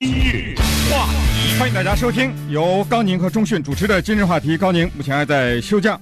[0.00, 0.54] 今日
[0.88, 4.56] 话题，欢迎大家收听由高宁和钟迅主持的今日话题。
[4.56, 5.98] 高宁目前还在休假。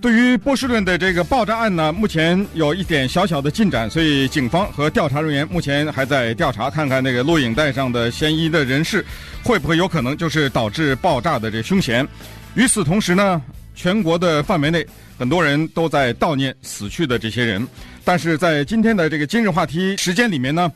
[0.00, 9.04] 对于波士顿的这个爆炸案呢，目前有一点小小的进展，所以警方和调查人员目前还在调查，看看那个录影带上的嫌疑的人士
[9.42, 12.08] 会不会有可能就是导致爆炸的这凶嫌。
[12.54, 13.42] 与此同时呢，
[13.74, 14.86] 全国的范围内
[15.18, 17.68] 很多人都在悼念死去的这些人，
[18.02, 20.72] 但是在今天的这个今日话题时间里面呢。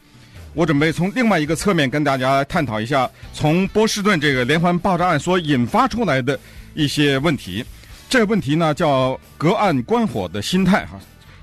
[0.52, 6.38] 我准备从另外一个侧面跟大家探讨一下，从波士顿这个连环爆炸案所引发出来的
[6.74, 7.64] 一些问题。
[8.08, 10.98] 这个问题呢，叫隔岸观火的心态哈。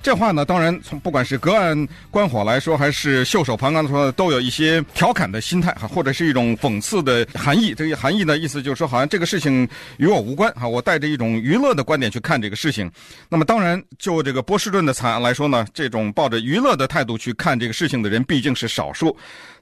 [0.07, 7.73] 这话呢，当然从不管是隔岸观火来说，还是袖手旁观来说，都有一些调侃的心态哈，或者是一种讽刺的含义。
[7.73, 9.67] 这个含义的意思就是说，好像这个事情
[9.97, 12.89] 与我无关哈，我带着一种娱乐的观点去看这个事情。
[13.27, 19.13] 那么，当然就这个波士顿的惨案来说呢，这种抱着娱乐的态度去看这个事情的人毕竟是少数。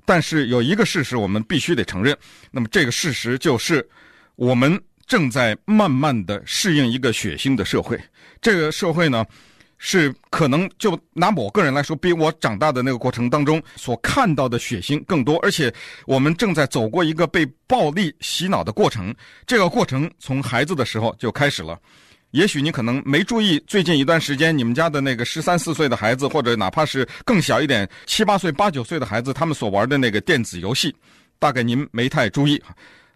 [0.05, 2.15] 但是有一个事实我们必须得承认，
[2.51, 3.83] 那么这个事实就是
[4.35, 7.99] 我们正在慢慢的适应一个血腥的社会。
[8.39, 9.25] 这个社会呢。
[9.87, 15.71] 是可能就拿我个人来说，比我长大的那个过程当中所看到的血腥更多，而且
[16.07, 19.13] 我们正在走过一个被暴力洗脑的过程。
[19.45, 21.79] 这个过程从孩子的时候就开始了。
[22.31, 30.95] 也许你可能没注意，最近一段时间你们家的那个十三四岁的孩子，或者哪怕是更小一点七八岁、八九岁的孩子，他们所玩的那个电子游戏，
[31.37, 32.59] 大概您没太注意。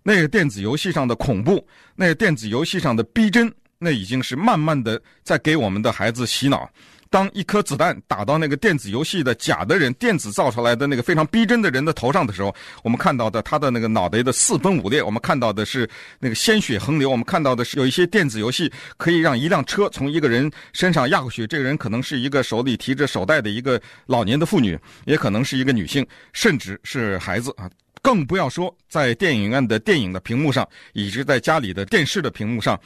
[0.03, 3.51] 那个电子游戏上的恐怖，那个电子游戏上的逼真。
[3.79, 6.69] 那已经是慢慢的在给我们的孩子洗脑。
[7.11, 21.47] 当一颗子弹打到那个电子游戏的假的人、电子造出来的那个非常逼真的人的头上的时候，我们看到的他的那个脑袋的四分五裂，我们看到的是那个鲜血横流，我们看到的是有一些电子游戏可以让一辆车从一个人身上压过去。
[21.47, 27.67] 这个人可能是一个手里提着手袋的一个老年的妇女，也可能是一个女性，甚至是孩子啊。
[28.03, 32.79] 更不要说在电影院的电影的屏幕上，以及在家里的电视的屏幕上。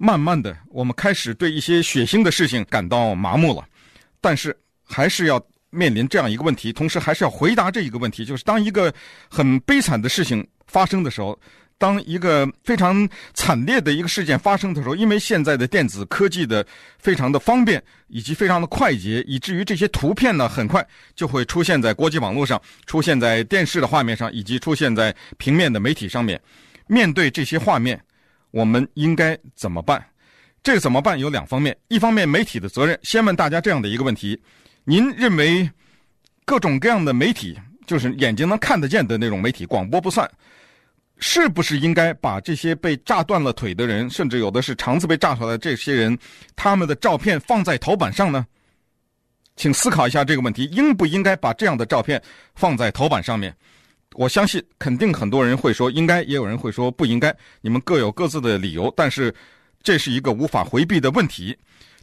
[0.00, 3.66] 慢慢的，我们开始对一些血腥的事情感到麻木了，
[4.20, 8.94] 但是还是要面临这样一个问题，同时还是要回答这一个问题，就是当一个
[9.28, 11.36] 很悲惨的事情发生的时候，
[11.78, 16.64] 当一个非常惨烈的一个事件发生的时候，因为现在的电子科技的
[17.00, 26.40] 非常的方便以及非常的快捷，以至于这些图片呢，很快就会出现在国际网络上，出现在电视的画面上，以及出现在平面的媒体上面。
[26.86, 28.00] 面对这些画面。
[28.50, 30.04] 我们应该怎么办？
[30.62, 31.76] 这个怎么办有两方面。
[31.88, 32.98] 一方面，媒体的责任。
[33.02, 34.38] 先问大家这样的一个问题：
[34.84, 35.70] 您认为
[36.44, 40.28] 各种各样的媒体，就是眼睛能看得见的那种媒体，广播不算，
[41.18, 46.18] 是不是应该把这些被炸断了腿的人，甚至有的是肠子被炸出来的这些人，
[46.56, 48.46] 他们的照片放在头版上呢？
[49.56, 52.22] 请思考一下这个问题：应不应该把这样的照片
[52.54, 53.54] 放在头版上面？
[54.14, 57.34] 我相信，肯定很多人会说应该，也有人会说不应该。
[57.60, 59.34] 你们各有各自的理由，但是
[59.82, 61.56] 这是一个无法回避的问题。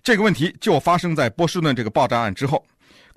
[0.03, 2.63] 这个问题就发生在波士顿这个爆炸案之后。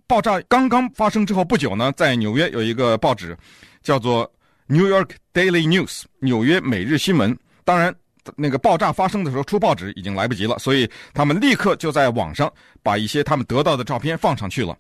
[0.06, 3.36] 爆炸刚刚发生之后不久呢，在纽约有一个报纸
[3.82, 4.26] 叫做
[4.66, 7.38] 《New York Daily News》纽约每日新闻。
[7.62, 7.94] 当然，
[8.36, 12.50] 那个爆炸发生的时候出报纸已经来不及了，所以他们立刻就在网上
[12.82, 14.74] 把一些他们得到的照片放上去了。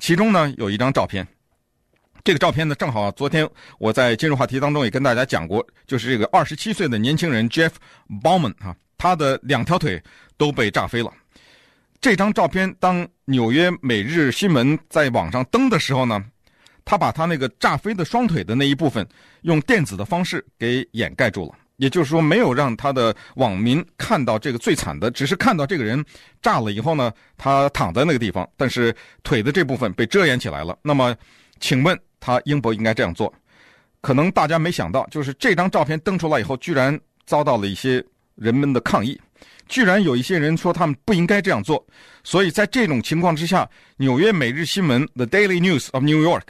[0.00, 1.24] 其中呢，有一张照片。
[2.24, 3.46] 这个照片呢，正好昨天
[3.78, 7.72] 我在今日话题当中也跟大家讲过，就是这个二十七岁的年轻人 Jeff
[8.22, 10.02] Bauman 啊，他的两条腿
[10.38, 11.12] 都被炸飞了。
[12.00, 16.24] 这张照片当纽约每日新闻在网上登的时候呢，
[16.82, 19.06] 他把他那个炸飞的双腿的那一部分
[19.42, 26.02] 用电子的方式给掩盖住了，也就是说没有让他的网民看到这个最惨的，只是看到这个人
[26.40, 30.78] 炸了以后呢，他躺在那个地方，但是腿的这部分被遮掩起来了。
[30.80, 31.14] 那么，
[31.60, 31.94] 请问？
[32.24, 33.30] 他应不应该这样做？
[34.00, 38.02] 可能大家没想到，就是这张照片登出来以后，居然遭到了一些
[38.34, 39.20] 人们的抗议。
[39.68, 41.84] 居然有一些人说他们不应该这样做。
[42.22, 43.68] 所以在这种情况之下，
[43.98, 46.44] 纽约每日新闻 The Daily News of New York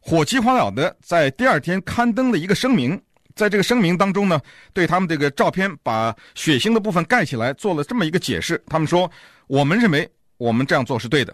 [0.00, 2.98] 火急火燎的在第二天刊登了一个声明。
[3.34, 4.40] 在这个声明当中呢，
[4.72, 8.60] 对他们这个照片把血腥的部分盖起来，做了这么一个解释。
[8.66, 9.08] 他们说
[9.46, 11.32] ：“我们认为我们这样做是对的。”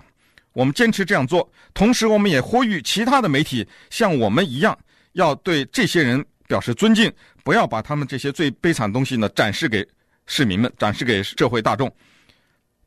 [0.55, 4.77] 我们坚持这样做，同时我们也呼吁其他的媒体像我们一样，
[5.13, 7.13] 要对这些人表示尊敬，
[7.43, 9.87] 不要把他们这些最悲惨的东西呢展示给
[10.27, 11.93] 市民们，展示给社会大众。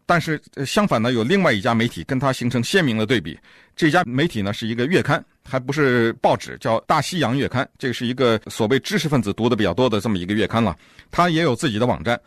[0.06, 3.38] 但是相反呢，有另外一家媒体跟他形成鲜明的对比。
[3.76, 10.74] 这家媒体呢是一个月刊，还不是报纸，叫《大西洋月刊》，这个是一个所谓知识分子读的比较多的这么一个月刊了。
[11.12, 12.18] 它也有自己的网站。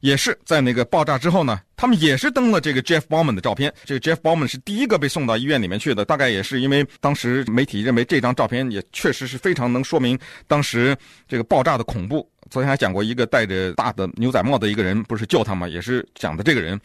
[0.00, 3.72] 也是在那个爆炸之后呢，他们也是登了这个 Jeff Bowman 的照片。
[3.84, 10.96] 这个 Jeff Bowman 是第一个被送到医院里面去的，大概也是因为当时媒体认为这张照片也确实是非常能说明当时
[11.26, 12.28] 这个爆炸的恐怖。
[12.50, 15.66] 昨天还讲过一个戴着大的牛仔帽的一个人，不是救他吗？
[15.66, 16.80] 也是讲的这个人。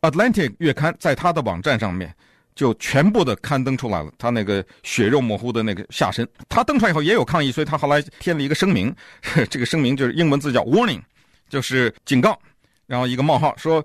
[0.00, 2.12] Atlantic 月刊在他的网站上面
[2.54, 6.26] 就全部的刊登出来了，他那个血肉模糊的那个下身。
[6.48, 8.94] 他登出来以后也有抗议，所以他后来添了一个声明，
[9.48, 11.00] 这个声明就是英文字叫 Warning，
[11.48, 12.38] 就是警告。
[12.86, 13.84] 然后一个冒号说，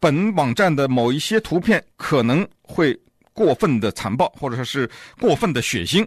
[0.00, 2.98] 本网站的某一些图片可能会
[3.32, 4.90] 过分的残暴，或者说是
[5.20, 6.06] 过分的血腥，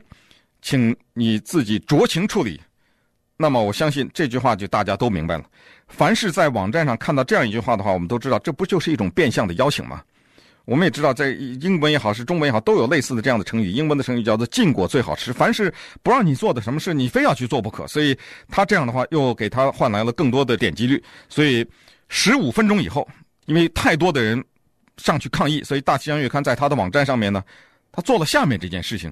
[0.61, 2.59] 请你自己酌情处理。
[3.37, 5.45] 那么我相信这句话就大家都明白了。
[5.87, 10.01] 凡是在网站上看到这样一句话的话，我们都知道这不就是一种变相的邀请吗？
[10.65, 13.71] 我们也知道，在英文也好，是中文也好，都有类似的这样的成语。
[13.71, 15.73] 英文的成语叫做“禁果最好吃”，凡是
[16.03, 17.87] 不让你做的什么事，你非要去做不可。
[17.87, 18.17] 所以
[18.49, 21.03] 他这样的话，又给他换来了更多的点击率。
[21.29, 21.65] 所以。
[22.13, 23.07] 十五分钟以后，
[23.45, 24.43] 因为太多的人
[24.97, 27.41] 上去抗议，所以《大西洋月刊》在他的网站上面呢，
[27.89, 29.09] 他做了下面这件事情，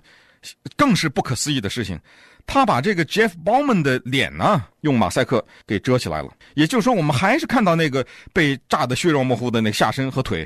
[0.76, 1.98] 更是不可思议的事情。
[2.46, 6.30] 他把这个 Jeff Bauman 的脸呢，用马赛克给遮起来了。
[6.56, 10.46] 也就是说，我们还是看到那个被炸得血肉模糊的那下身和腿，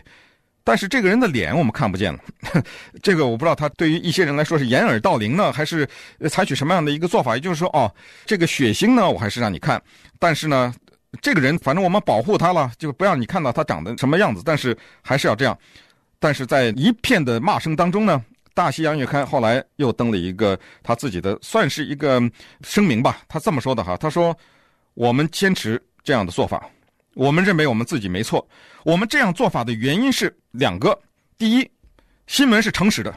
[0.63, 2.19] 但是这个人的脸我们看不见了。
[3.01, 5.87] 这个我不知道他对于一些人来说是掩耳盗铃呢，还是
[6.29, 7.35] 采取什么样的一个做法？
[7.35, 7.93] 也就是说，哦，
[8.25, 9.81] 这个血腥呢，我还是让你看，
[10.19, 10.73] 但是呢。
[11.21, 14.41] 这个人，反正我们保护他了，就不让你看到他长得什么样子。
[14.43, 15.55] 但是还是要这样。
[16.17, 18.19] 但是在一片的骂声当中呢，
[18.55, 22.19] 《大西洋月刊》后来又登了一个他自己的，算是一个
[22.63, 23.19] 声明吧。
[23.27, 24.35] 他这么说的哈，他说
[24.95, 26.67] ：“我们坚持这样的做法，
[27.13, 28.47] 我们认为我们自己没错。
[28.83, 30.97] 我们这样做法的原因是两个：
[31.37, 31.69] 第一，
[32.27, 33.11] 新闻是诚实的，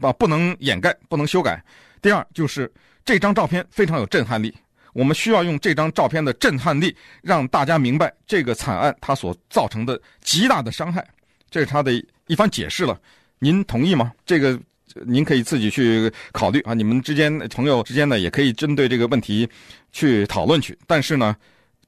[0.00, 1.56] 啊，不能掩盖，不能修改；
[2.00, 2.72] 第二，就是
[3.04, 4.54] 这张照片非常有震撼力。”
[4.94, 11.02] 我们需要用这张照片的震撼力，让大家明白这个惨案它所造成的极大的伤害。
[11.48, 11.90] 这是他的
[12.26, 13.00] 一番解释了。
[13.38, 14.12] 您同意吗？
[14.26, 14.60] 这个
[15.06, 16.74] 您可以自己去考虑啊。
[16.74, 19.48] 你们之间朋友之间呢，也可以针对这个问题
[19.92, 20.78] 去讨论去。
[20.86, 21.34] 但是呢，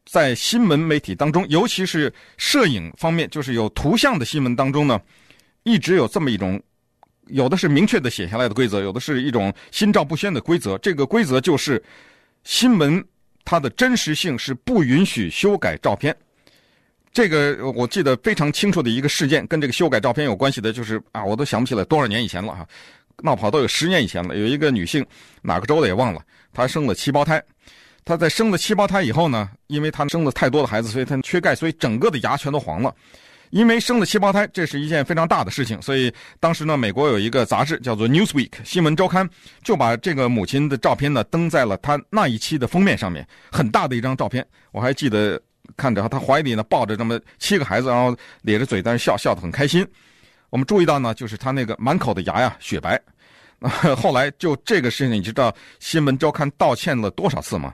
[0.05, 5.01] 在新闻媒体当中，尤其是摄影方面，就是有图像的新闻当中呢，
[5.63, 6.63] 一直有这么一种，
[7.27, 10.77] 有的是明确的写下来的规则，有的是一种心照不宣的规则。
[10.79, 11.83] 这个规则就是。
[12.47, 13.03] 新闻
[13.43, 16.15] 它的真实性是不允许修改照片。
[17.11, 22.69] 这个我记得非常清楚的一个事件，跟这个修改照片有关系的，就是啊，我都想不起来多少年以前了哈，
[23.23, 24.37] 闹跑都有十年以前了。
[24.37, 25.03] 有一个女性，
[25.41, 26.21] 哪个州的也忘了，
[26.53, 27.43] 她生了七胞胎。
[28.05, 32.95] 她在生了七胞胎以后呢，因为她生了太多的孩子，所以她缺钙，所以整个的牙全都黄了。
[33.51, 39.29] 因为生了七胞胎，这是一件非常大的事情，所以当时呢，美国有一个杂志叫做《Newsweek》新闻周刊，
[39.63, 44.45] 就把这个母亲的照片呢登在了他那一期的封面上面，很大的一张照片。
[44.73, 45.41] 我还记得
[45.77, 49.87] 看着他怀里呢抱着这么七个孩子，然后咧着嘴，但是笑笑得很开心。
[50.51, 53.01] 我们注意到呢，就是他那个满口的牙呀雪白。
[53.97, 57.73] 后来就这个事情，你知道新闻周刊道歉了多少次吗？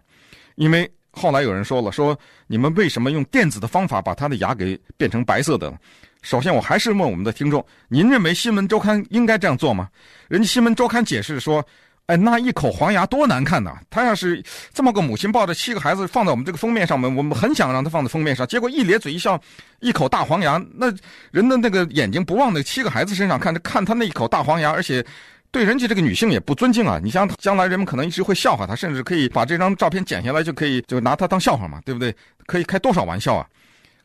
[0.61, 0.89] 因为。
[1.13, 2.17] 后来有人说了，说
[2.47, 5.77] 你们为什么用电子的方法把他的牙给变成白色的？
[6.23, 9.89] 首先，我还是问我们的听众：您认为《新闻周刊》应该这样做吗？
[10.29, 11.67] 人家《新闻周刊》解释说
[12.07, 13.73] ：“哎，那一口黄牙多难看呐！
[13.91, 14.41] 他要是
[14.73, 19.39] 这么个母亲抱着七个孩子放在我们这个封面上面，我们很想让他放在封面上，结果一咧嘴一笑，
[19.81, 20.87] 一口大黄牙，那
[21.33, 25.05] 人的那个眼睛不往那七个孩子身上看，看他那一口大黄牙，而且。”
[25.53, 27.01] 对人家这个女性也不尊敬啊！
[27.03, 32.15] 你像将来人们可能一直会笑话她，甚至可以把这张照片剪下来，就可以就拿她当笑话嘛，对不对？
[32.47, 33.47] 可以开多少玩笑啊？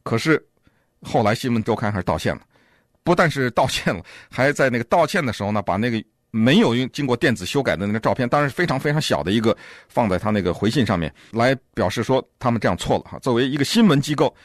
[0.02, 0.44] 可是
[1.02, 2.42] 后来新闻周刊还是道歉了，
[3.04, 9.56] 不但是道歉了，还在那个道歉的时候呢，把那个没有用经过电子修改的那个照片，当然是非常非常小的一个，
[9.88, 13.20] 放在他那个回信上面来表示说他们这样错了哈。
[13.20, 14.36] 作为一个新闻机构，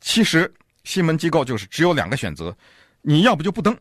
[0.00, 0.50] 其实
[0.84, 2.56] 新闻机构就是只有两个选择：
[3.02, 3.76] 你要不就不登，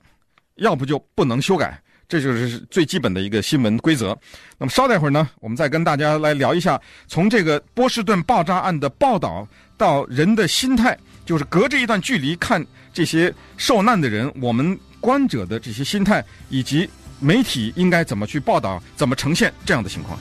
[0.55, 1.81] 要不就不能修改。
[2.07, 4.17] 这就是最基本的一个新闻规则。
[4.57, 16.87] 那么稍待会儿呢，我们再跟大家来聊一下，从这个波士顿爆炸案的报道到人的心态，就是隔着一段距离看这些受难的人，我们观者的这些心态，以及
[17.19, 20.19] 媒体应该怎么去报道，怎么呈现这样的情况。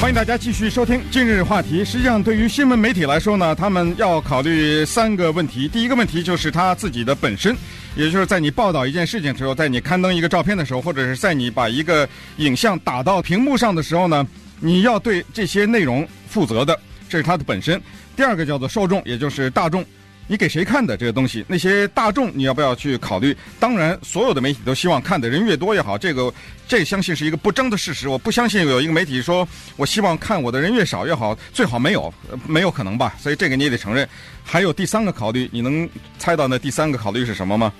[0.00, 1.82] 欢迎大家继续收听今日话题。
[1.84, 5.66] 实际上，对于新闻媒体来说呢，他们要考虑三个问题。
[5.68, 7.56] 第一个问题就是他自己的本身。
[7.96, 14.26] 也就是在你报道一件事情的时候，在你刊登一个照片的时候，或者是在你把一个影像打到屏幕上的时候呢，
[14.60, 17.80] 你要对这些内容负责的，这是它的本身。
[18.14, 19.84] 第二个叫做受众，也就是大众，
[20.26, 21.44] 你给谁看的这个东西？
[21.48, 23.34] 那些大众你要不要去考虑？
[23.58, 25.96] 当然，所有的媒体都希望看的人越多越好。
[25.96, 26.32] 这个，
[26.68, 28.08] 这相信是一个不争的事实。
[28.08, 32.12] 我不相信有一个媒体说我希望看我的人越少越好，最好没有，
[32.46, 33.14] 没有可能吧？
[33.18, 34.06] 所以这个你也得承认。
[34.42, 35.88] 还有第三个考虑，你能
[36.18, 37.72] 猜到那第三个考虑是什么吗？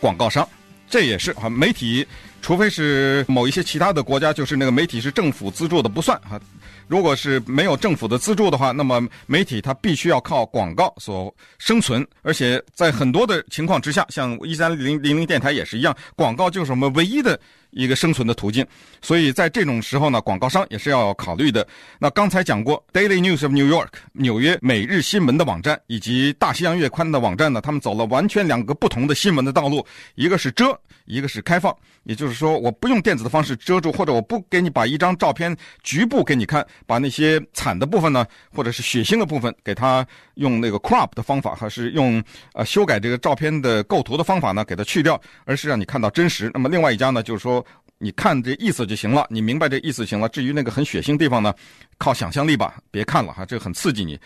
[0.00, 0.48] 广告商，
[0.88, 2.06] 这也是啊，媒体，
[2.40, 6.40] 除非是某一些其他的国家，就是那个媒体是政府资助的不算啊。
[6.86, 17.38] 如果是没有政府的资助的话，那么媒体它必须要靠广告所生存，而且在很多的情况之下，像一三零零零电台也是一样，广告就是我们唯一的
[17.70, 18.66] 一个生存的途径。
[19.00, 21.66] 所以在这种时候呢，广告商也是要考虑的。
[21.98, 29.84] 那刚才讲过，Daily News of New York 纽约每日新闻的网站以及大西洋月刊的网站呢，他们走了完全两个不同的新闻的道路，
[30.14, 31.74] 一个是遮，一个是开放。
[32.04, 40.06] 也就是说，我不用电子的方式遮住，或者我不给你把一张照片局部给你看，把那些惨的部分呢，或者是血腥的部分，给它
[40.38, 42.22] 用那个 crop 的方法，还是用
[42.54, 46.50] 呃修改这个照片的构图的方法呢，给它去掉，而是让你看到真实。
[46.54, 47.64] 那么另外一家呢，就是说
[47.98, 50.28] 你看这意思就行了，你明白这意思就行了。
[50.28, 51.52] 至于那个很血腥地方呢，
[51.98, 54.18] 靠想象力吧，别看了哈，这个很刺激你。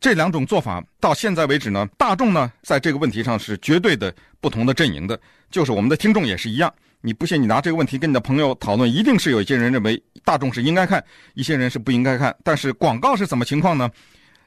[0.00, 5.18] 这两种做法到现在为止呢，大众呢在这个问题上是绝对的不同的阵营的，
[5.50, 6.72] 就是我们的听众也是一样。
[7.00, 11.02] 你不信，你拿这个问题跟你的朋友讨论，一定是有一些人认为大众是应该看，
[11.34, 12.34] 一些人是不应该看。
[12.42, 13.88] 但是广告是怎么情况呢？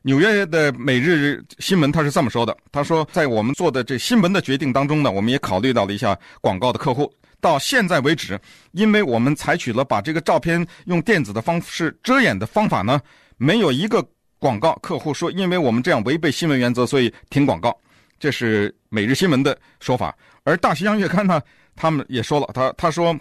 [0.04, 7.12] 纽约的每日新闻他是这么说的：他说，在我们做的这新闻的决定当中呢，我们也考虑到了一下广告的客户。
[7.40, 8.40] 到现在为止，
[8.72, 13.00] 因为我们采取了把这个照片用电子的方式遮掩的方法呢，
[13.38, 14.04] 没有一个
[14.38, 17.76] 广告客户说，因为我们这样违背新闻原则，所以停广告。
[18.20, 20.16] 这是每日新闻的说法。
[20.44, 21.42] 而大西洋月刊呢？
[21.76, 23.18] 他们也说了，他他说，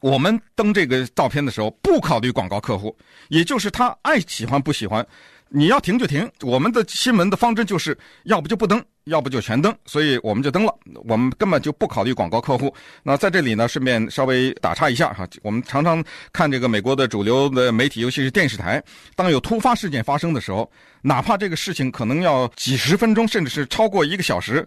[0.00, 2.96] 我们登这个照片的时候不考虑广告客户，
[3.28, 5.06] 也就是他爱喜欢不喜欢，
[5.48, 6.30] 你要停就停。
[6.42, 10.74] 我们的新闻的方针就是要不就不登，要不就全登，所以我们就登了。
[11.04, 12.74] 我们根本就不考虑广告客户。
[13.02, 16.02] 那在这里呢，顺便稍微打岔一下哈，我们常常
[16.32, 18.82] 看这个美国的主流的媒体，尤其是电视台，
[19.16, 20.70] 当有突发事件发生的时候，
[21.02, 24.66] 哪怕这个事情可能要几十分钟，甚至是超过一个小时。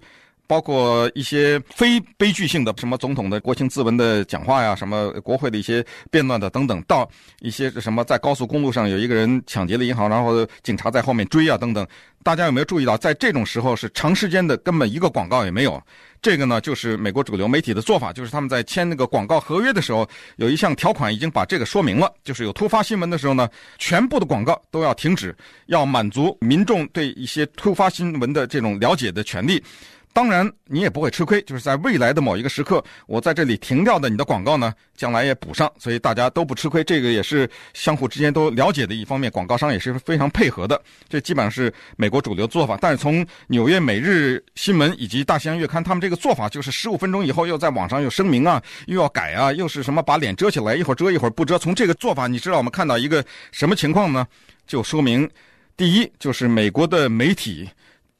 [0.51, 11.87] 包括一些非悲剧性的，什么总统的国情咨文的讲话呀，什么国会的一些辩论的等等，到一些什么在高速公路上有一个人抢劫了银行，然后警察在后面追啊等等，
[12.21, 15.81] 大家有没有注意到，在这种时候是长时间的根本一个广告也没有。
[16.21, 20.05] 这个呢，就是美国主流媒体的做法，就是他们在签那个广告合约的时候，
[20.35, 25.33] 有一项条款已经把这个说明了，就是有突发新闻的时候呢，全部的广告都要停止，
[25.67, 29.63] 要满足民众对一些突发新闻的这种了解的权利。
[30.13, 36.83] 当然，你也不会吃亏，就是在未来的某一个时刻，我在这里停掉的你的广告呢，将来也补上，所以大家都不吃亏。
[36.83, 40.81] 这个也是相互之间都了解的一方面，广告商也是非常配合的。
[41.07, 42.77] 这基本上是美国主流做法。
[42.81, 51.57] 但是从纽约每日新闻以及大西洋月刊，他们这个做法就是十五分钟以后又在网上又声明啊，又要改啊，又是什么把脸遮起来，一会儿遮一会儿不遮。
[51.57, 54.27] 从这个做法，你知道我们看到一个什么情况呢？
[54.67, 55.29] 就说明，
[55.77, 57.69] 第一就是美国的媒体。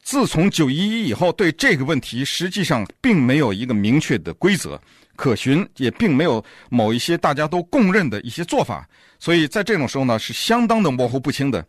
[0.02, 4.78] 自从九一一以后，对这个问题实际上并没有一个明确的规则
[5.14, 8.86] 可循，也并没有某一些大家都公认的一些做法，
[9.20, 11.64] 所以在这种时候呢，是相当的模糊不清的。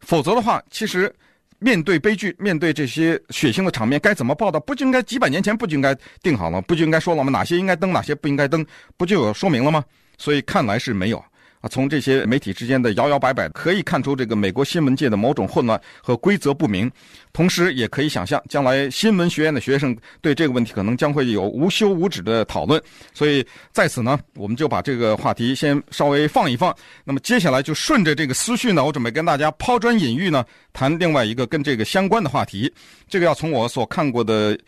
[0.00, 1.14] 否则的话，其实
[1.58, 4.58] 面对悲剧，面对这些血腥的场面，该怎么报道？
[4.60, 6.62] 不就应该几百年前不就应该定好了？
[6.62, 7.30] 不就应该说了吗？
[7.30, 8.64] 哪些应该登，哪些不应该登？
[8.96, 9.84] 不就有说明了吗？
[10.16, 11.22] 所以看来是没有。
[11.68, 16.90] 从这些媒体之间的摇摇摆摆，可以看出这个美国新闻界的某种混乱和规则不明。
[17.32, 22.80] 同时，也可以想象，将来新闻学院的学生对这个问题可能将会有无休无止的讨论。
[23.12, 26.74] 所以，在此呢，我们就把这个话题先稍微放一放。
[27.04, 32.72] 那么，接下来就顺着这个思绪呢，我准备跟大家抛砖引玉呢，谈另外一个跟这个相关的话题。
[33.08, 34.58] 这个要从我所看过的。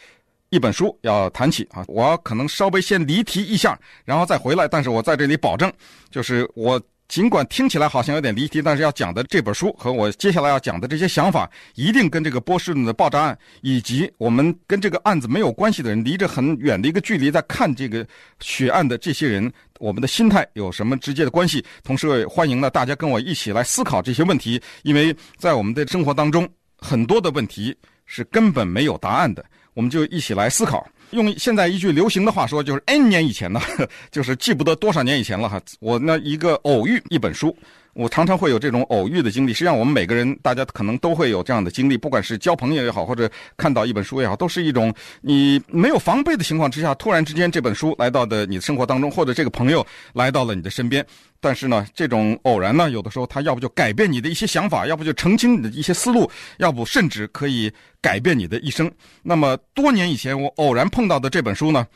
[0.51, 4.69] 一本书要谈起啊，我可能稍微先离题一下，然后再回来。
[4.69, 5.73] 但是我在这里保证，
[6.11, 18.07] 就是我尽管听起来好像有点离题，但是要讲的这本书和我接下来要讲的这些想法，一定跟这个波士顿的爆炸案以及我们跟这个案子没有关系的人，离着很远的一个距离在看这个
[18.41, 21.65] 血案的这些人，我们的心态有什么直接的关系？
[21.83, 26.49] 同时欢迎呢大家跟我一起来思考这些问题，因为在我们的生活当中，
[26.79, 29.45] 很多的问题是根本没有答案的。
[29.75, 33.61] 我们就一起来思考，用现在一句流行的话说，就是 N 年以前呢，
[34.11, 35.61] 就是记不得多少年以前了哈。
[35.81, 37.55] 我那一个偶遇一本书，
[37.97, 39.55] 我常常会有这种偶遇的经历。
[39.55, 51.05] 实际上，我们每个人，大家可能都会有这样的经历，不管是交朋友也好，或者看到一本书也好，都是一种你没有防备的情况之下，突然之间这本书来到的你的生活当中，或者这个朋友来到了你的身边。
[51.41, 57.73] 但是呢，这种偶然呢，有的时候他要不就改变你的一些想法，要不就澄清你的一些思路，要不甚至可以
[58.03, 58.93] 改变你的一生。
[59.23, 61.87] 那么多年以前，我偶然碰到的这本书呢，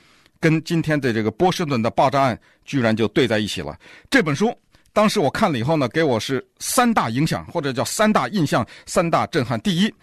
[0.40, 3.78] 跟今天的这个波士顿的爆炸案居然就对在一起了。
[4.08, 4.50] 这本书。
[4.92, 9.60] 当时我看了以后呢，给我是三大影响，或者叫三大印象、三大震撼。
[9.60, 9.94] 第一，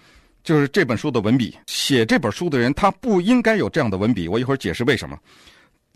[0.44, 4.30] 就是这本书的文笔，写这本书的人他不应该有这样的文笔。
[4.30, 5.18] 我一会儿解释为什么。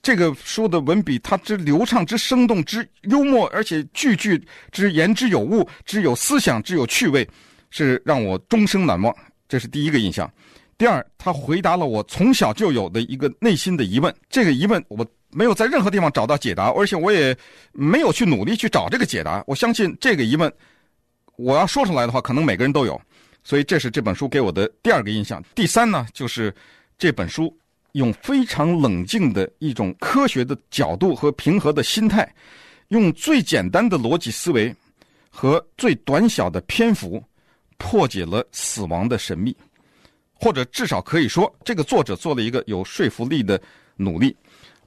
[0.01, 7.25] 这个书的文笔，它之流畅、之生动、之幽默，而且句句之言之有物、之有思想、之有趣味，
[7.69, 9.15] 是让我终生难忘。
[9.47, 10.29] 这是第一个印象。
[10.77, 14.13] 第二，他回答了我从小就有的一个内心的疑问。
[14.29, 15.05] 这个疑问，我。
[15.31, 17.35] 没有在任何地方找到解答，而且我也
[17.71, 19.43] 没有去努力去找这个解答。
[19.47, 20.51] 我相信这个疑问，
[21.37, 22.99] 我要说出来的话，可能每个人都有。
[23.43, 25.43] 所以这是这本书给我的第二个印象。
[25.55, 26.53] 第三呢，就是
[26.97, 27.51] 这本书
[27.93, 32.31] 用非常冷静的一种科学的角度和平和的心态，
[32.89, 34.73] 用最简单的逻辑思维
[35.29, 37.23] 和最短小的篇幅，
[37.77, 39.55] 破解了死亡的神秘，
[40.33, 43.59] 或者至少可以说，这个作者做了一个有说服力的
[43.95, 44.37] 努力。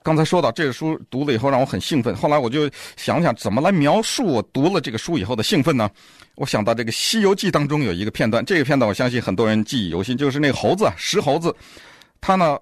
[0.04, 5.90] 刚才说到这个书读了以后让我很兴奋，后来我就想想怎么来描述我读了这个书以后的兴奋呢？
[6.34, 11.54] 我想到这个《西游记》当中有一个片段，这个片段我相信很多人记忆犹新，就是那个猴子石猴子，
[12.20, 12.58] 他呢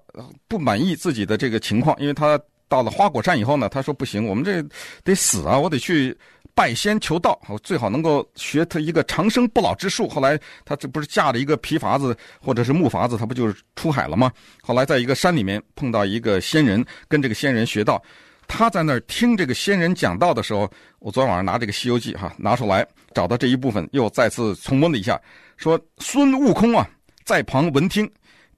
[0.47, 2.39] 不满意自己的这个情况，因为他
[2.73, 4.63] 到了花果山以后呢，他说不行，我们这
[5.03, 6.17] 得死啊，我得去。
[6.55, 10.07] 拜仙求道，我最好能够学他一个长生不老之术。
[10.07, 14.31] 后来他这不是驾着一个皮筏子或者是木筏子，他不就是出海了吗？
[14.61, 17.99] 后来在一个山里面碰到一个仙人，跟这个仙人学道。
[18.47, 25.19] 他在那儿听这个仙人讲道的时候，我昨天晚上拿这个《西游记》哈拿出来，找到这一部分，又再次重温了一下。
[25.57, 26.87] 说孙悟空啊，
[27.25, 28.07] 在旁闻听，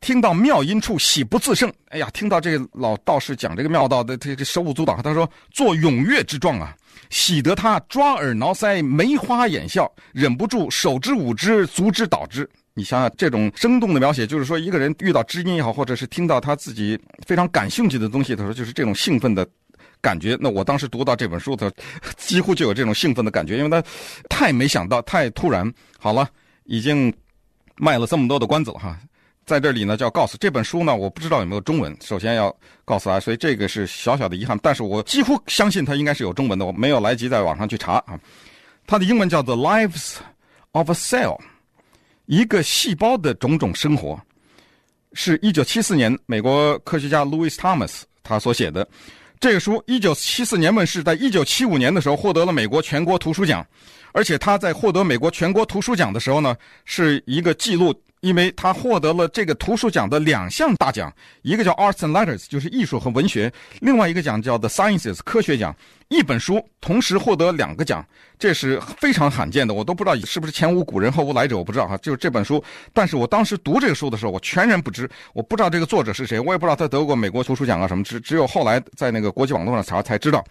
[0.02, 1.72] 听到妙音处喜不自胜。
[1.90, 5.02] 哎呀，听到这个老道士讲这个妙道的，这这手舞足蹈。
[5.02, 6.76] 他说做踊跃之状啊。
[7.12, 12.50] 喜得他抓耳挠腮，眉花眼笑，忍不住手之舞之，足之蹈之。
[12.74, 19.48] 你想想，这种生动的描写，就是说一个人遇到知音也好，或者是听到他自己非常感兴趣的东西的时候，就是这种兴奋的
[20.02, 20.38] 感觉。
[20.42, 21.72] 那我当时读到这本书的，
[22.18, 23.84] 几乎就有这种兴奋的感觉，因为他
[24.28, 25.72] 太没想到，太突然。
[26.00, 26.28] 好了，
[26.64, 27.14] 已经
[27.78, 28.98] 卖了这么多的关子了哈。
[29.46, 31.96] 在这里呢，就要告诉这本书呢，我不知道有没有中文。
[32.02, 34.60] 首先要告诉大家，所以这个是小小的遗憾。
[34.64, 38.20] 但是我几乎相信它应该是有中文的，我没有来及在网上去查啊。
[38.88, 40.16] 它的英文叫做《Lives
[40.72, 41.38] of a Cell》，
[42.26, 44.20] 一个细胞的种种生活，
[45.14, 48.88] 是一九七四年美国科学家 Louis Thomas 他所写的。
[49.40, 53.64] 这个书一九七四年问世，在一九七五年的时候获得了美国全国图书奖，
[54.12, 57.94] 而且他在获得美国全国图书奖的时候呢，是一个记录。
[58.26, 63.48] 因为他获得了这个图书奖的两项大奖，一个叫 Arts and Letters，就是艺术和文学；
[63.82, 65.76] 另外一个奖叫 The Sciences，科学奖。
[66.08, 68.04] 一本书同时获得两个奖，
[68.40, 69.76] 这是非常罕见的。
[69.76, 71.96] 我都不知道是不是前无古人后无来者，我不知道哈。
[71.98, 80.44] 就是这本书，但是我当时读这个书的时候，我全然不知，我不知道这个作者是谁，我也不知道他得过美国图书奖啊什么，只只有后来在那个国际网络上查才知道。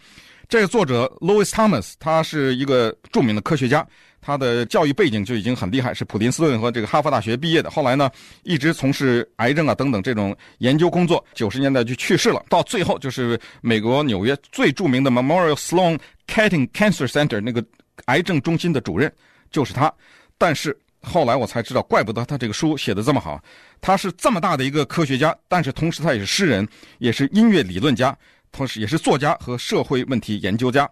[0.48, 3.86] 这个作者 Louis Thomas，他是一个著名的科学家。
[4.26, 7.70] 他的教育背景就已经很厉害，是普林斯顿和这个哈佛大学毕业的。
[7.70, 8.10] 后来呢，
[8.42, 11.22] 一直从事癌症啊等等这种研究工作。
[11.34, 12.42] 九十年代就去世了。
[12.48, 17.62] 到最后就是美国纽约最著名的 Memorial Sloan Kettering Cancer Center 那个
[18.06, 19.12] 癌症中心的主任
[19.50, 19.92] 就是他。
[20.38, 23.38] 但是后来我才知道，怪不得他这个书写的这么好。
[23.82, 28.16] 他是这么大的一个科学家，但是同时他也是诗人，也是音乐理论家，
[28.54, 30.88] 同时也是作家和社会问题研究家。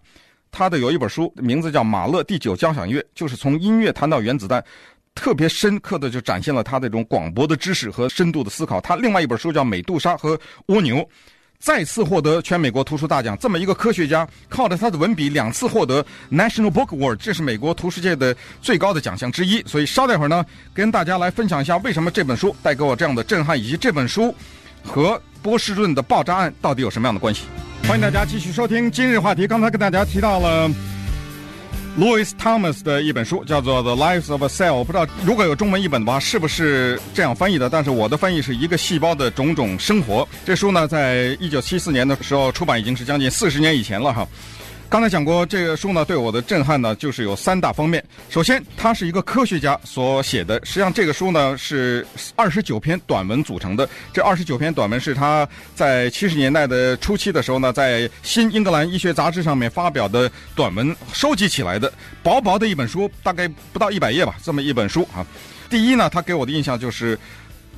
[0.51, 4.63] 他的有一本书，名字叫《马勒第九交响乐》，就是从音乐谈到原子弹，
[5.15, 8.79] 特别深刻的就展现了他这种广博的知识和深度的思考。
[8.79, 10.97] 他另外一本书叫《美杜莎和蜗牛》，
[11.59, 13.35] 再次获得全美国图书大奖。
[13.41, 19.63] 这么一个科学家，靠着他的文笔，两次获得 National Book Award，这是美国图书界的最高的奖项之一。
[19.63, 20.45] 所以稍待会儿呢，
[20.75, 24.35] 跟大家来分享一下为什么这本书带给我这样的震撼，以及这本书
[24.85, 27.43] 和波士顿的爆炸案到底有什么样的关系。
[27.89, 29.47] 欢迎大家继续收听今日话题。
[29.47, 30.71] 刚才跟大家提到了
[31.99, 34.71] Louis Thomas 的一本书，叫做《The Lives of a Cell》。
[34.73, 37.69] 我不知道如果有中文译本的话，是不是这样翻译的？
[37.69, 40.27] 但是我的翻译是一个细胞的种种生活。
[40.47, 44.27] 这书呢，在一九七四年的时候出版，已经是将近四十年以前了哈。
[44.93, 48.05] 刚才讲过，这个书呢对我的震撼呢，就是有三大方面。
[48.29, 53.89] 首先，它是一个科学家所写的，实际上这个书呢是二十九篇短文组成的。
[54.13, 61.91] 这二十九篇短文是他在七十年代的初期的时候呢，在《新英格兰医学杂志》上面发表的短文收集起来的，
[62.23, 65.25] 薄薄的一本书，大概不到一百页吧，这么一本书啊。
[65.71, 67.19] 第一呢，他给我的印象就是。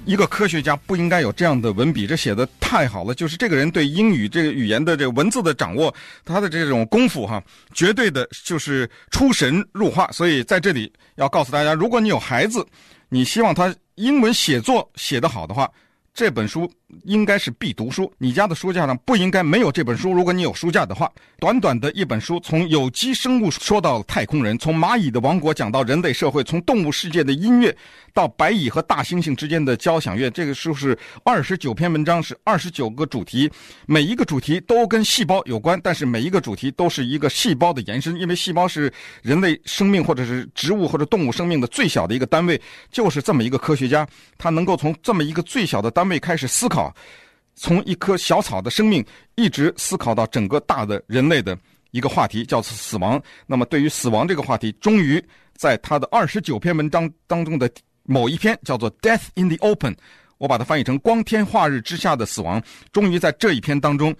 [0.06, 3.14] 一个科学家不应该有这样的文笔，这写的太好了。
[3.14, 10.06] 就是这个人对英语这个语言的这个文字的掌握，他的这种功夫哈，绝对的就是出神入化。
[10.12, 12.66] 所以在这里要告诉大家，如果你有孩子，
[13.08, 15.70] 你希望他英文写作写得好的话。
[16.12, 16.70] 这本书
[17.04, 20.12] 应该是必读书，你家的书架上不应该没有这本书。
[20.12, 27.76] 如果你有书架的话，短短的一本书，从有机生物说到太空人，从蚂蚁的王国讲到人类社会，从动物世界的音乐
[28.12, 30.30] 到白蚁和大猩猩之间的交响乐。
[30.30, 33.50] 这个书是二十九篇文章，是二十九个主题，
[33.86, 42.60] 每一个主题都跟细胞有关，但是每一个主题都是一个细胞的延伸，因为细胞是人类生命或者是植物或者动物生命的最小的一个单位。
[42.90, 44.06] 就是这么一个科学家，
[44.38, 46.83] 他能够从这么一个最小的单位开始思考，
[47.54, 49.04] 从一棵小草的生命
[49.36, 51.56] 一直思考到整个大的人类的
[51.92, 53.22] 一个话题，叫做死亡。
[53.46, 55.22] 那么，对于死亡这个话题，终于
[55.54, 57.70] 在他的二十九篇文章当中的
[58.02, 59.94] 某一篇叫做《Death in the Open》，
[60.38, 62.60] 我把它翻译成“光天化日之下的死亡”，
[62.92, 64.14] 终于在这一篇当中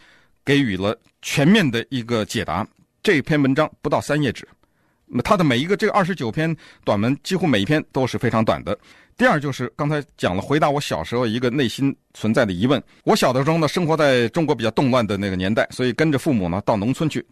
[0.44, 2.66] 给予了全面的一个解答。
[3.02, 4.48] 这篇文章不到三页纸，
[5.06, 8.78] 那么他的每一个这二十九篇短文，几乎每一篇都是非常短的。
[9.16, 12.82] 第二就是刚才讲了，回答我小时候一个内心存在的疑问。
[13.04, 17.24] 我小的时候呢，生活在中国比较动乱的那个年代，所以跟着父母呢到农村去，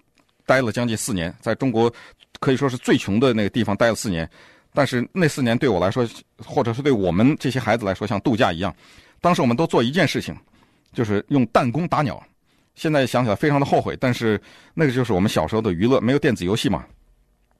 [0.46, 1.92] 待了将近四年，在中国
[2.38, 4.28] 可以说是最穷的那个地方待了四年。
[4.72, 8.74] 但是那四年对我来说，或者是对我们这些孩子来说，像度假一样。
[9.20, 10.36] 当时我们都做一件事情，
[10.92, 12.22] 就是用弹弓打鸟。
[12.74, 14.40] 现在想起来非常的后悔，但是
[14.72, 16.84] 那个就是我们小时候的娱乐，没有电子游戏嘛。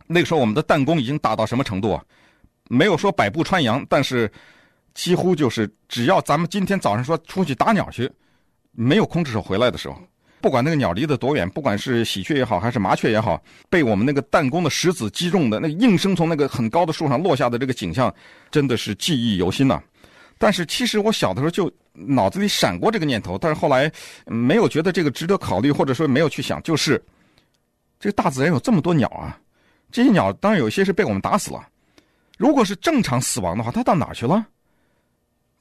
[0.06, 2.02] 那个时候我们的弹弓已经打到什么程度啊？
[2.72, 4.32] 没有说百步穿杨，但是
[4.94, 8.11] 几乎就是只要咱们今天早上说出去打鸟去，
[8.70, 10.00] 没有空着手回来的时候，
[10.40, 18.12] 不管那个鸟离得多远，不管是喜鹊也好，还是麻雀也好，被我们那个弹弓的石子击中的那应声从那个很高的树上落下的这个景象，
[18.50, 19.78] 真的是记忆犹新呐。
[20.38, 23.92] 但是其实我小的时候就脑子里闪过这个念头，但是后来
[24.24, 26.98] 没有觉得这个值得考虑，或者说没有去想，就是
[28.00, 29.38] 这个大自然有这么多鸟啊，
[29.90, 31.68] 这些鸟当然有些是被我们打死了。
[32.42, 34.44] 如果是正常死亡的话，它到哪儿去了？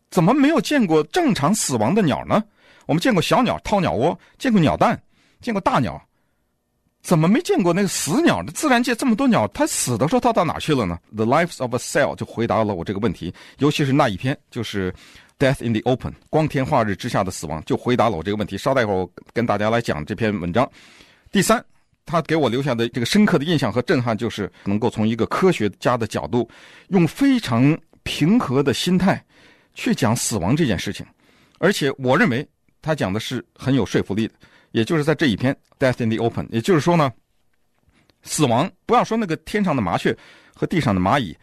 [0.10, 2.44] 怎么没有见过正常死亡的鸟呢？
[2.88, 5.00] 我们见过小鸟掏鸟窝，见过鸟蛋，
[5.42, 6.04] 见过大鸟，
[7.04, 8.52] 怎么没见过那个死鸟呢？
[8.56, 14.92] 自然界这么多鸟，它死的时候它到哪儿去了呢？The Lives of a Cell 就回答了我这个问题，尤其是那一篇，就是
[15.38, 18.58] 《Death in the Open》光天化日之下的死亡，就回答了我这个问题。
[18.58, 20.68] 稍待一会儿，我跟大家来讲这篇文章。
[21.32, 21.64] 第三。
[22.06, 26.50] 他给我留下的这个深刻的印象和震撼，就是能够从一个科学家的角度，
[26.90, 29.24] 用非常平和的心态
[29.74, 31.06] 去讲死亡这件事情，
[31.60, 32.48] 而且我认为
[32.82, 34.34] 他讲的是很有说服力的。
[34.72, 37.12] 也就是在这一篇《Death in the Open》，也就是说呢，
[38.24, 40.18] 死亡不要说那个天上的麻雀
[40.56, 41.36] 和地上的蚂蚁，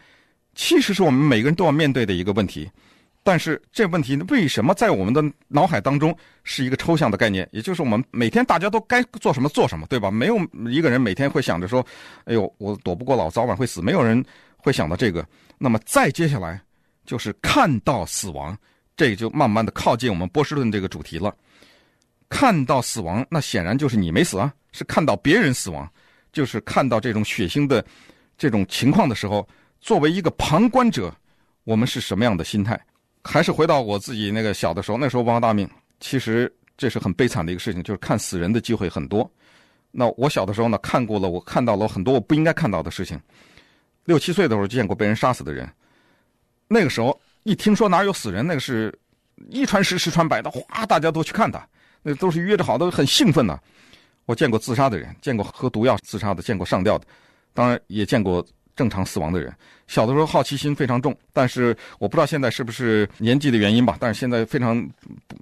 [0.55, 2.71] 其实是我们每个人都要面对的一个问题。
[3.29, 7.47] 但是这问题为什么在我们的脑海当中是一个抽象的概念？
[7.53, 10.11] 也就是我们每天大家都该做什么做什么，对吧？
[10.11, 10.39] 没有
[10.71, 11.87] 一个人每天会想着说
[12.25, 14.25] ：“哎呦，我躲不过老，早晚会死。”没有人
[14.57, 15.23] 会想到这个。
[15.59, 16.59] 那么再接下来
[17.05, 18.57] 就是看到死亡，
[18.97, 21.37] 这就慢慢的靠近我们波士顿这个主题了。
[22.31, 25.87] 看到死亡，那显然就是你没死啊，是看到别人死亡，
[26.33, 27.85] 就是看到这种血腥的
[28.39, 29.47] 这种情况的时候，
[29.83, 31.15] 作为一个旁观者，
[31.65, 32.81] 我们是什么样的心态？
[33.25, 35.69] 还是回到我自己那个小的时候，那时候王大命，
[36.01, 39.31] 其实这是很悲惨的一个事情，就是看死人的机会很多。
[39.91, 43.21] 那我小的时候呢，看过了，我看到了很多我不应该看到的事情。
[44.05, 45.69] 六七岁的时候见过被人杀死的人，
[46.69, 48.97] 那个时候一听说哪有死人，那个是
[49.51, 51.67] 一传十，十传百的，哗，大家都去看他，
[52.03, 53.59] 那都是约着好，的很兴奋呐。
[54.27, 57.07] 我见过自杀的人，见过喝毒药自杀的，见过上吊的，
[57.53, 58.45] 当然也见过。
[58.77, 59.53] 正常死亡的人，
[59.89, 63.97] 小的时候好奇心非常重，但是我不知道现在是不是年纪的原因吧。
[63.99, 64.87] 但是现在非常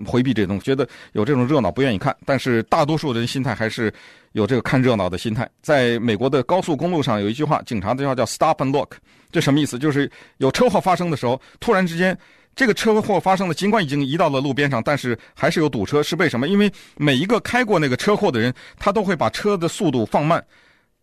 [0.06, 2.16] 回避这种，觉得有这种热闹不愿意看。
[2.24, 3.92] 但是大多数人心态还是
[4.32, 5.46] 有这个看热闹的心态。
[5.60, 8.92] 在美国的高速公路上有一句话，警察的话叫 “Stop and look”，
[9.32, 9.78] 这什么意思？
[9.78, 12.16] 就是有车祸发生的时候，突然之间
[12.54, 16.46] 这个车祸发生的，尽管已经移到了路边上，但是还是有堵车，是为什么？
[16.46, 20.42] 因为每一个开过那个车祸的人，他都会把车的速度放慢，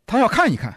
[0.07, 0.73] 他要看一看。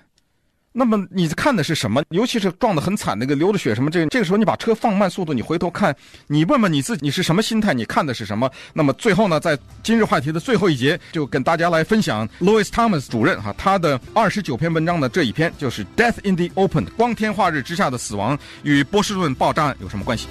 [0.78, 2.02] 那么你看的是什么？
[2.10, 3.90] 尤其是撞得很惨，那个流着血什么？
[3.90, 7.72] 这这个时候你把车放慢速度，你回头看，你问问你自己，你是什么心态？
[7.72, 8.50] 你看的是什么？
[8.74, 20.28] 那么最后呢，在今日话题的最后一节，就跟大家来分享 Louis Thomas 主任哈他的二十九篇文章的这一篇，就是 Death in the Open，光天化日之下的死亡与波士顿爆炸案有什么关系？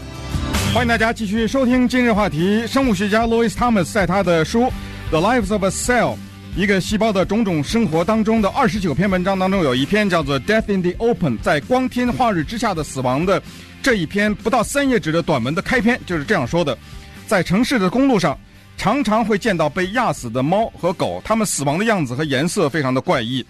[0.76, 2.68] 欢迎大家继续收听今日话题。
[2.68, 4.72] 生物学家 Louis Thomas 在他的书
[5.10, 6.18] The Lives of a Cell。
[6.56, 13.44] 一个细胞的种种生活当中的二十九篇文章当中，有一篇叫做《Death in the Open》，在光天化日之下的死亡的
[13.84, 16.78] 这一篇不到三页纸的短文的开篇就是这样说的：
[17.28, 18.40] 在城市的公路上，
[18.78, 23.46] 常常会见到被压死的猫和狗，它们死亡的样子和颜色非常的怪异。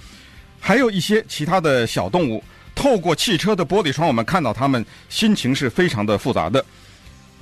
[0.60, 6.65] 还有一些其他的小动物，透过汽车的玻璃窗，我们看到它们心情是非常的复杂的。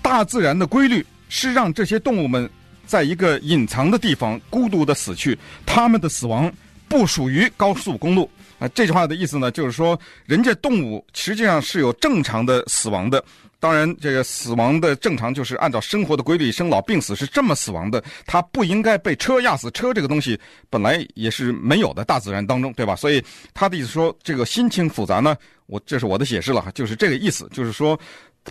[0.01, 2.49] 大自然的规律是让这些动物们。
[2.85, 5.37] 在一个隐藏的地方，孤独的死去。
[5.65, 6.51] 他们的死亡
[6.87, 8.67] 不属于高速公路啊！
[8.69, 13.23] 这句话的意思呢，就是说，人家动物实际上是有正常的死亡的。
[13.59, 18.03] 当然，这个死亡的正常就是按照生活的规律，生老病死是这么死亡的。
[18.25, 19.71] 它不应该被车压死。
[19.71, 20.37] 车这个东西
[20.69, 22.95] 本来也是没有的，大自然当中，对吧？
[22.95, 27.97] 所以他的意思说，这个心情复杂呢，我这是我的解释了，就是这个意思，就是说。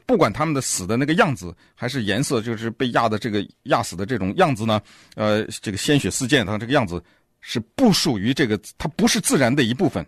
[0.07, 4.81] 不管他们的死的那个样子，还是颜色，就是被压的这个压死的这种样子呢，
[5.16, 7.02] 呃，这个鲜血四溅，它这个样子
[7.40, 10.05] 是不属于这个，它不是自然的一部分。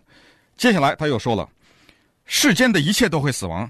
[0.57, 1.47] 接下来他又说了，
[2.25, 3.69] 世间的一切都会死亡，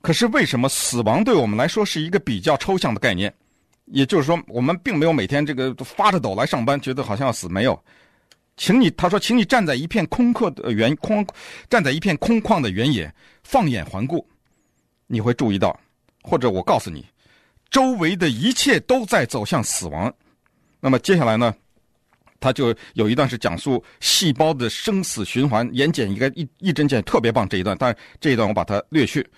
[0.00, 3.32] 可是为什么死亡对我们来说是一个比较抽象的概念？
[3.86, 7.48] 也就是说，我们并没有每天这个发着抖来上班，觉得好像要死。
[7.48, 7.82] 没有，
[8.58, 11.26] 请你，他说，请你站在一片空旷的原空，
[11.70, 13.10] 站在一片空旷的原野，
[13.42, 14.28] 放眼环顾。
[15.08, 15.76] 你会注意到，
[16.22, 17.04] 或者我告诉你，
[17.70, 20.14] 周围的一切都在走向死亡。
[20.78, 21.52] 那么接下来呢，
[22.38, 27.76] 他就有一段是讲述细胞的生死循环，言简意赅，一一针见血，特别棒这一段。
[27.80, 29.28] 但这一段我把它略去。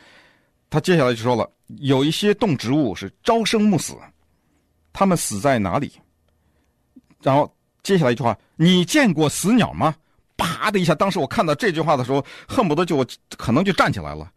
[0.68, 3.96] 他接下来就说了，有一些动植物是朝生暮死，
[4.92, 5.92] 它们死在哪里？
[7.22, 7.52] 然后
[7.82, 9.94] 接下来一句话，你见过死鸟吗？
[10.36, 13.06] 啪的一下，当时我看到这句话的时候，恨不得就我
[13.36, 14.30] 可能就站起来了。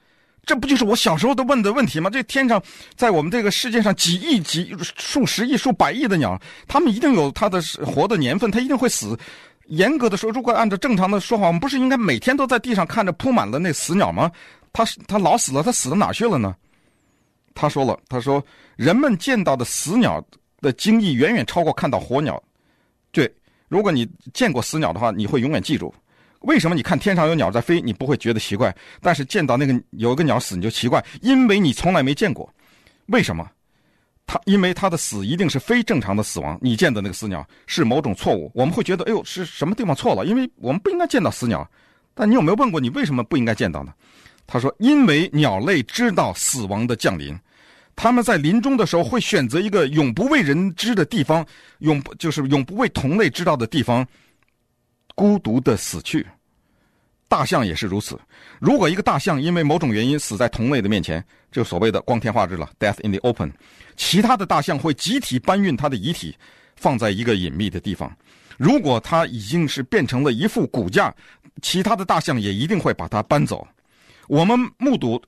[0.46, 2.10] 这不就是我小时候都问的问题吗？
[2.10, 2.62] 这天上，
[2.96, 9.18] 在我们这个世界上，几亿、几数十亿、数百亿的鸟，它们一定有它的活的年份，它一定会死。
[9.68, 14.30] 严格的说，如果按照正常的说法，我们不是应该每天都在地上看着铺满了那死鸟吗？
[14.74, 16.54] 它它老死了，它死到哪去了呢？
[17.56, 18.44] 他说了，他说
[18.76, 20.22] 人们见到的死鸟
[20.60, 22.42] 的经历远远超过看到活鸟。
[23.12, 23.34] 对，
[23.70, 25.94] 如果你见过死鸟的话，你会永远记住。
[26.44, 28.74] 为什么你看天上有鸟在飞，你不会觉得奇怪？
[29.02, 32.50] 但是见到那个有一个鸟死，你就奇怪，因为你从来没见过。
[33.08, 33.50] 为什么？
[34.26, 36.58] 它因为它的死一定是非正常的死亡。
[36.62, 40.26] 你见的那个死鸟是某种错误，我们会觉得，哎呦，是什么地方错了？
[40.26, 41.70] 因为我们不应该见到死鸟。
[42.14, 43.94] 但你有没有问过，你为什么不应该见到呢？
[44.46, 47.38] 他说，因为鸟类知道死亡的降临，
[47.96, 51.46] 他们在临终的时候会选择一个永不为人知的地方，
[51.80, 54.06] 永不就是永不为同类知道的地方。
[55.16, 56.26] 孤独的死去，
[57.28, 58.20] 大象也是如此。
[58.60, 63.52] 如果一个大象因为某种原因死在同类的面前，就所谓的光天化日了 （death in the open），
[63.96, 66.36] 其他的大象会集体搬运它的遗体，
[66.76, 68.12] 放在一个隐秘的地方。
[68.58, 71.14] 如果它已经是变成了一副骨架，
[71.62, 73.68] 其他的大象也一定会把它搬走。
[74.28, 75.22] 我们目睹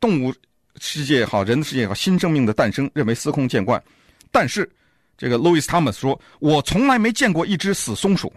[0.00, 0.34] 动物
[0.80, 3.82] 世界也好，人的世界也好，新生命的诞生，认为司空见惯。
[4.30, 4.68] 但是，
[5.16, 8.32] 这个 Louis Thomas 说：“我从来没见过一只死松鼠。”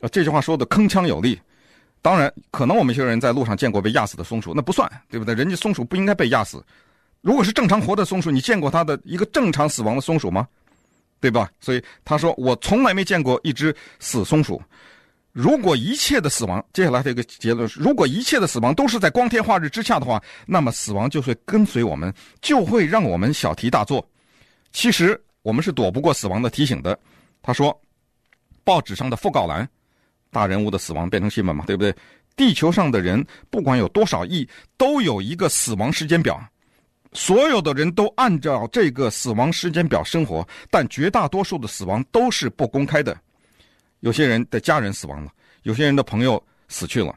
[0.00, 1.38] 啊，这句话说的铿锵有力。
[2.02, 5.34] 当然，可能我们一些人在路上见过被压死的松鼠，那不算，对不对？
[5.34, 6.64] 人家松鼠不应该被压死。
[7.20, 10.46] 如果是正常活的松鼠，你见过它的一个正常死亡的松鼠吗？
[11.18, 11.50] 对吧？
[11.58, 14.62] 所以他说，我从来没见过一只死松鼠。
[15.32, 24.06] 如果一切的死亡，接下来的一个结论是，如果一切的死亡都是在光天化日之下的话，那么死亡就会跟随我们，就会让我们小题大做。
[24.72, 26.96] 其实我们是躲不过死亡的提醒的。
[27.42, 27.76] 他说，
[28.62, 29.68] 报纸上的讣告栏。
[30.36, 31.94] 大人物的死亡变成新闻嘛，对不对？
[32.36, 34.46] 地球上的人不管有多少亿，
[34.76, 36.38] 都有一个死亡时间表，
[37.14, 43.16] 所有的人都按照这个死亡时间表生活，但绝大多数的死亡都是不公开的。
[44.00, 45.30] 有些人的家人死亡了，
[45.62, 47.16] 有些人的朋友死去了。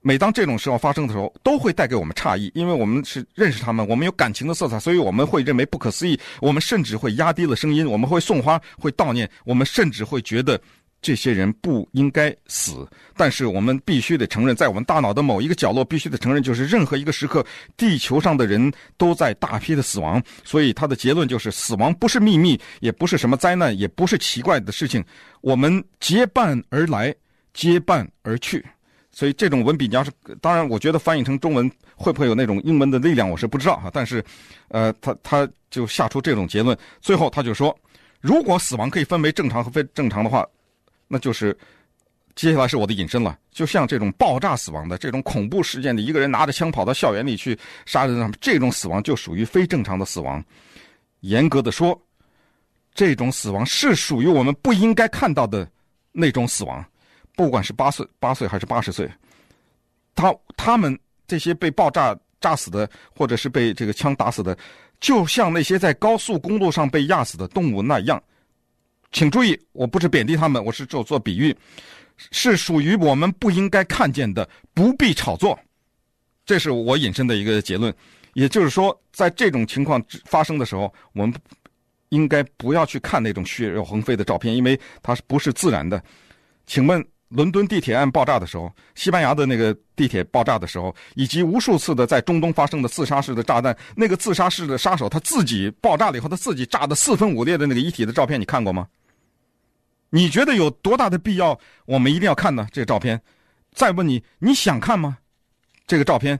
[0.00, 6.16] 每当这种时候发生的时候，都会带给我们诧异，因为我们是认识他们，我们有感情的色彩，所以我们会认为不可思议。
[6.40, 10.60] 我们甚至会压低了声音，我们会送花，会悼念，我们甚至会觉得。
[11.06, 12.84] 这些人不应该死，
[13.16, 20.20] 但是我们必须得承认，在我们大脑的某一个角落，必须得承认，就是任何一个时刻，地球上的人都在大批的死亡。
[20.42, 25.04] 所以他的结论就是：死亡不是秘密，也不是什么灾难，也不是奇怪的事情。
[25.42, 27.14] 我们结伴而来，
[27.54, 28.66] 结伴而去。
[29.12, 33.88] 所以这种文笔，你要是当然，我觉得翻译成中文会不会有那种英文的力量，我是不知道哈。
[33.94, 34.24] 但是，
[34.70, 37.72] 呃，他他就下出这种结论，最后他就说，
[38.20, 40.44] 如果死亡可以分为正常和非正常的话，
[41.08, 41.56] 那就是
[42.34, 43.38] 接下来是我的隐身了。
[43.50, 50.44] 就像这种爆炸死亡的这种恐怖事件的一个人拿着枪跑到校园里去杀人，这种死亡就属于非正常的死亡。
[51.20, 51.98] 严格的说，
[52.94, 55.68] 这种死亡是属于我们不应该看到的
[56.12, 56.84] 那种死亡。
[57.34, 59.10] 不管是八岁、八岁还是八十岁，
[60.14, 64.56] 他他们这些被爆炸炸死的，或者是被这个枪打死的，
[65.00, 68.22] 就像那些在高速公路上被压死的动物那样。
[69.12, 71.56] 请注意，我不是贬低他们，我是做做比喻，
[72.30, 75.58] 是属于我们不应该看见的，不必炒作。
[76.44, 77.94] 这是我引申的一个结论。
[78.34, 81.34] 也就是说，在这种情况发生的时候，我们
[82.10, 86.02] 应该不要去看那种血肉横飞的照片，因为它是不是自然的？
[86.66, 87.04] 请问？
[87.28, 98.86] 伦敦地铁案爆炸的时候，西班牙的那个地铁爆炸的时候，以及无数次的在中东发生的自杀式的炸弹，那个自杀式的杀手他自己爆炸了以后，他自己炸得四分五裂的那个遗体的照片，你看过吗？
[100.10, 101.58] 你觉得有多大的必要？
[101.84, 102.68] 我们一定要看呢？
[102.72, 103.20] 这个照片。
[103.74, 105.18] 再问你，你想看吗？
[105.86, 106.38] 这个照片，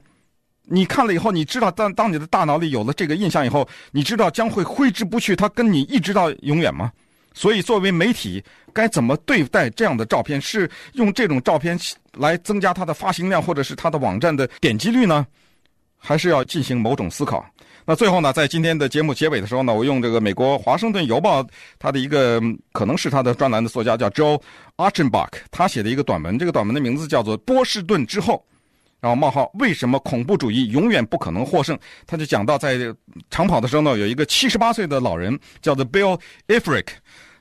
[0.63, 6.91] 你看了以后，你知道当当你的大脑里有了这个印象以后，你知道将会挥之不去，它跟你一直到永远吗？
[7.33, 8.43] 所以，作为媒体，
[8.77, 10.39] 该怎么对待这样的照片？
[10.39, 11.75] 是用这种照片
[12.13, 15.25] 来增加它的发行量，或者是它的网站的点击率呢？
[15.97, 17.43] 还是要进行某种思考？
[17.85, 21.41] 那最后呢，在今天的节目结尾的时候呢，我用这个美国《华盛顿邮报》
[21.79, 22.39] 它的一个
[22.71, 24.39] 可能是他的专栏的作家叫 Joe
[24.75, 28.35] Archenbach，他写的一个短文，这个短文的名字叫做《波士顿之后》，
[28.99, 31.75] 然后冒号为什么恐怖主义永远不可能获胜？
[32.05, 32.77] 他就讲到在
[33.31, 36.89] 长跑的时候呢，有一个七十八岁的老人叫做 Bill Ifrick。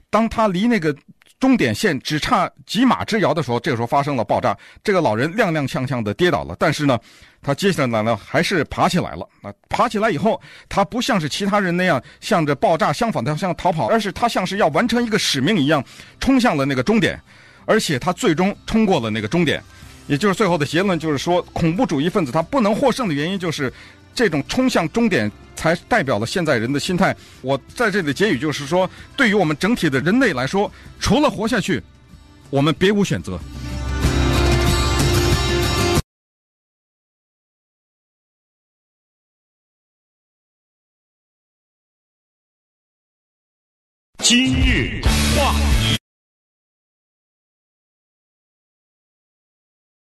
[0.09, 0.97] 当他离那个
[1.39, 4.57] 终点线只差几码之遥的时候，这个时候发生了爆炸。
[4.83, 6.99] 这个老人踉踉跄跄的跌倒了，但是呢，
[7.43, 9.29] 他接下来呢还是爬起来了。
[9.43, 15.85] 啊，爬起来以后，他不像是其他人那样向着爆炸相反，他像逃跑，而是他像是要完成一个使命一样，
[16.21, 17.21] 冲向了那个终点，
[17.65, 19.63] 而且他最终冲过了那个终点。
[20.07, 23.73] 也就是最后的结论就是说，恐怖主义分子他不能获胜的原因就是。
[24.17, 27.17] 这种冲向终点，才代表了现在人的心态。
[27.43, 31.83] 我在这里的结语就是说，对于我们整体的人类来说，除了活下去，
[32.51, 33.41] 我们别无选择。
[44.19, 45.01] 今日
[45.37, 45.76] 话。